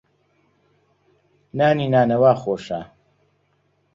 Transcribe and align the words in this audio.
نانی 1.57 1.87
نانەوا 1.93 2.33
خۆشە. 2.41 2.81